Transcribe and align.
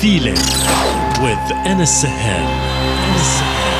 feeling 0.00 0.34
with 1.22 1.38
Anas 1.64 2.02
Sahel. 2.02 3.75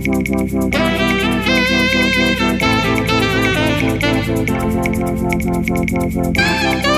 Thank 0.00 0.28
you. 6.86 6.97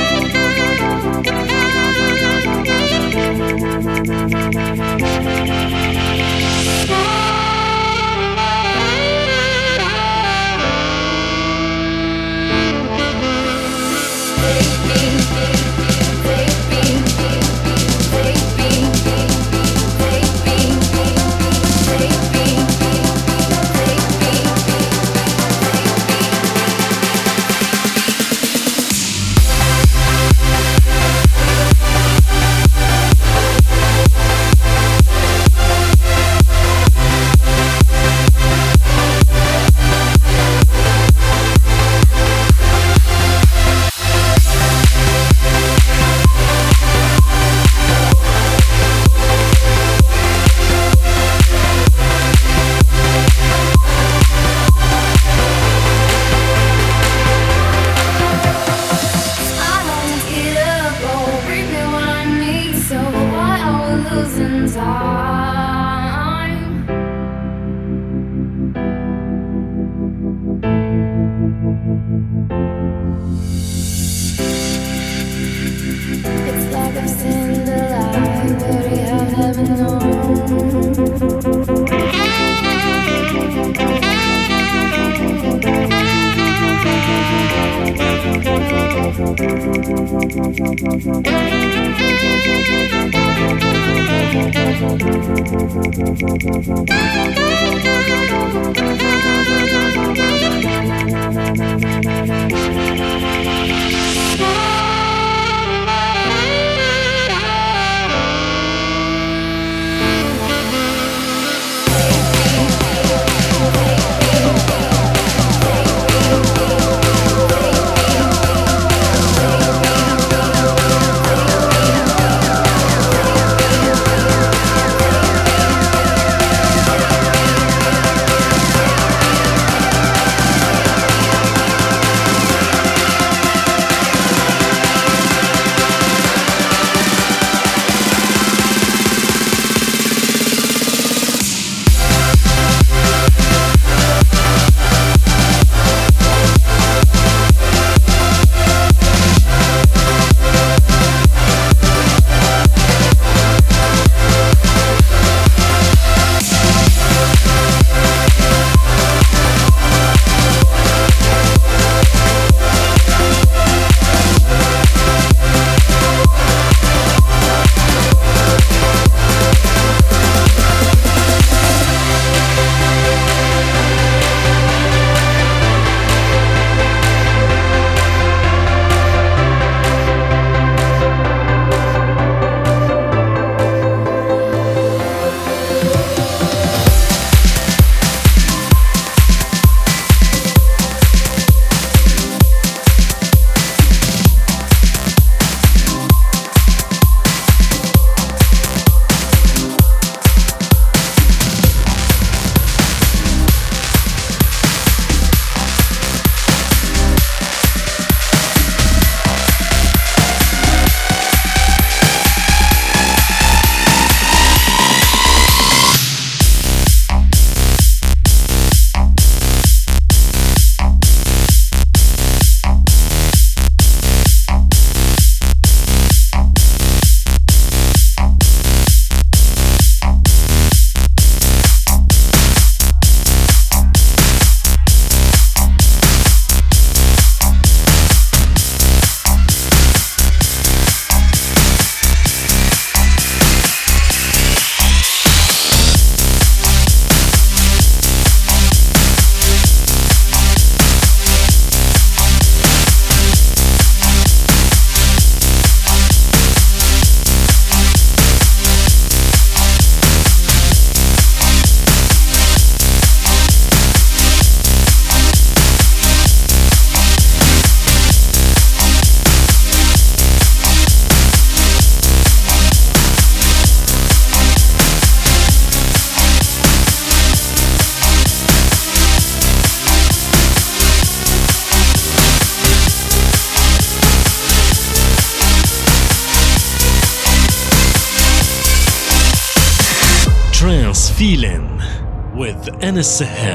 With 293.01 293.50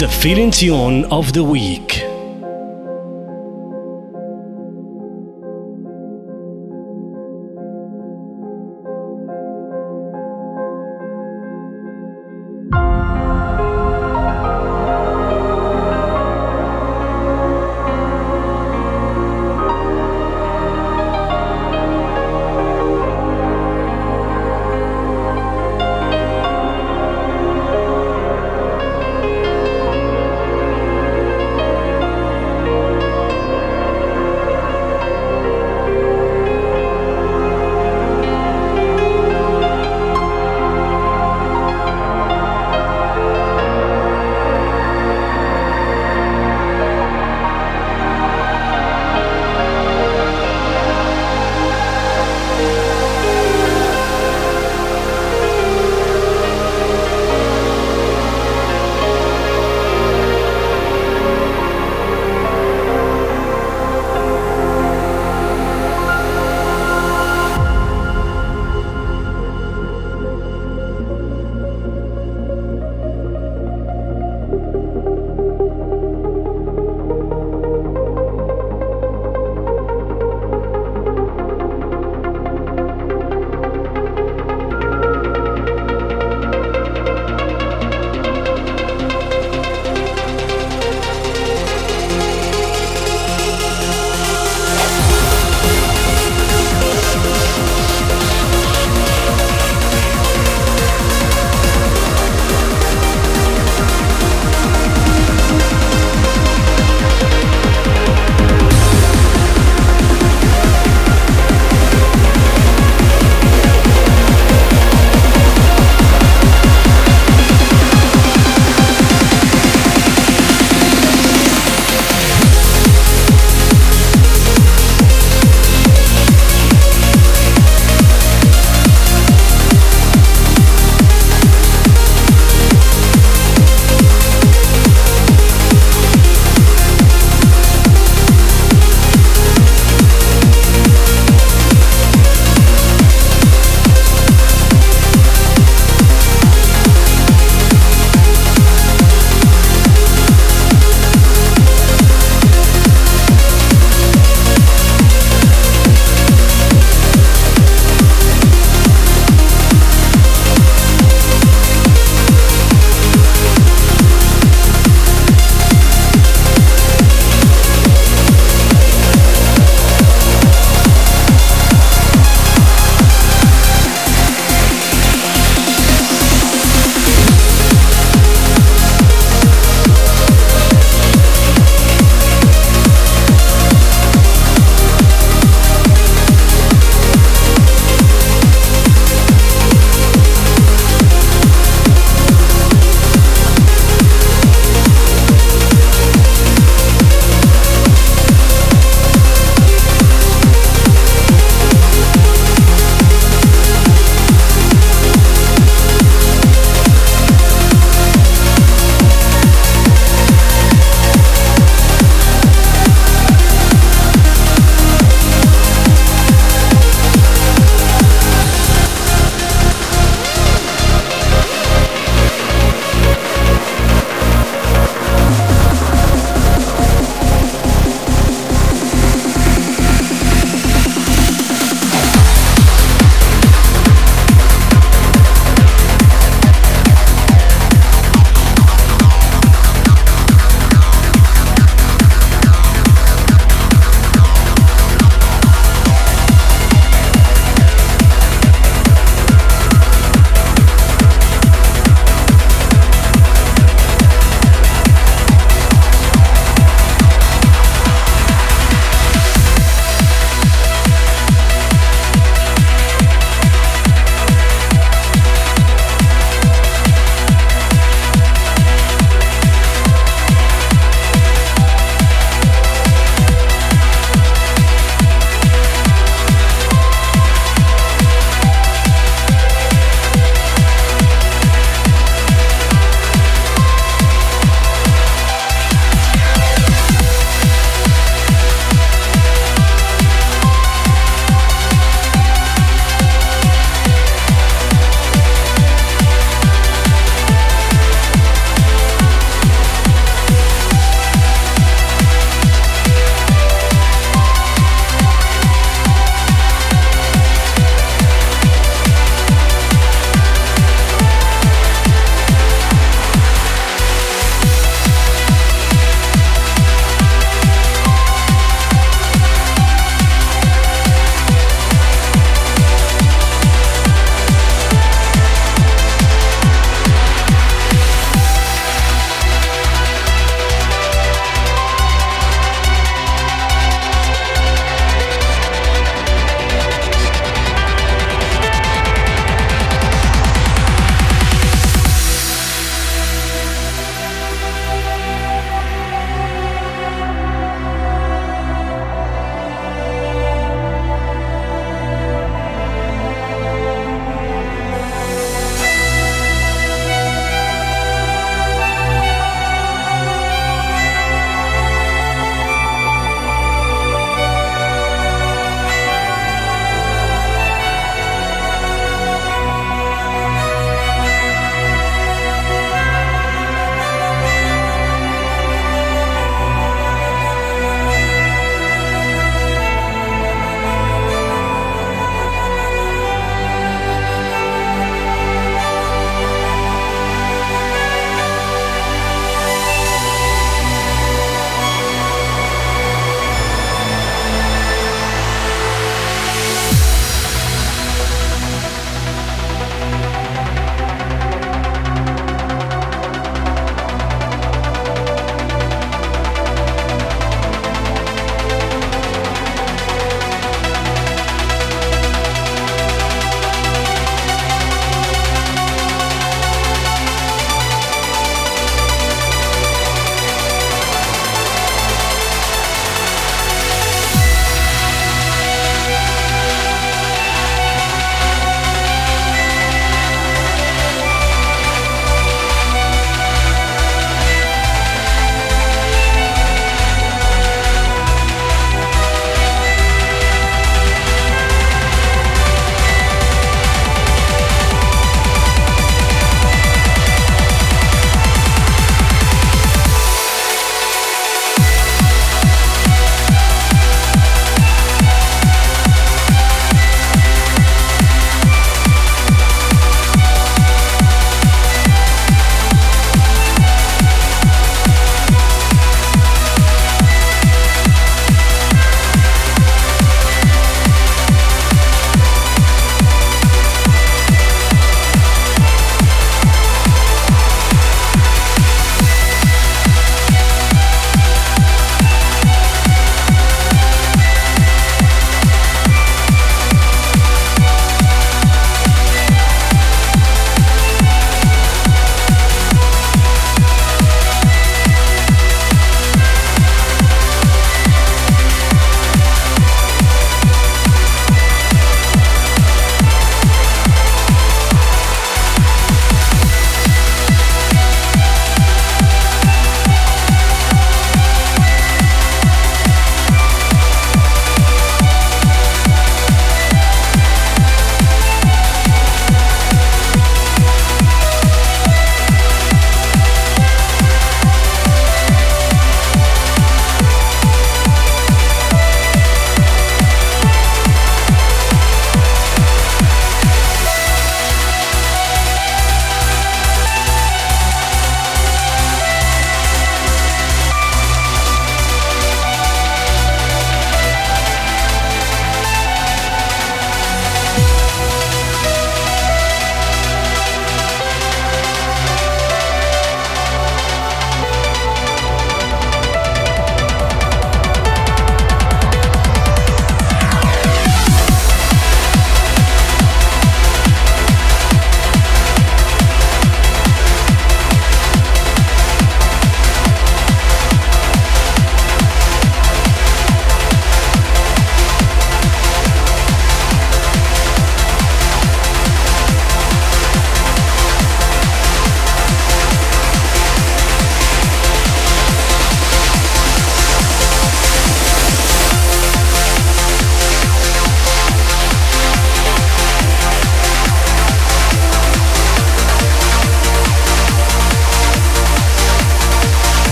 The 0.00 0.08
feeling 0.08 0.50
Tune 0.50 1.04
of 1.10 1.34
the 1.34 1.44
Week. 1.44 1.89